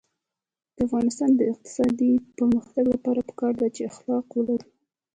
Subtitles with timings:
[0.75, 4.67] د افغانستان د اقتصادي پرمختګ لپاره پکار ده چې اخلاق ولرو.